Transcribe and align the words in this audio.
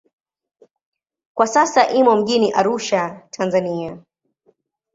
Kwa 1.35 1.47
sasa 1.47 1.87
imo 1.89 2.15
mjini 2.15 2.51
Arusha, 2.51 3.27
Tanzania. 3.31 3.97